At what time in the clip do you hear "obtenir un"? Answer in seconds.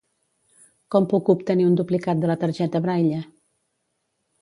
1.35-1.77